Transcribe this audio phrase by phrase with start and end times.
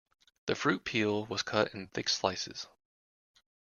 [0.47, 2.65] The fruit peel was cut in thick slices.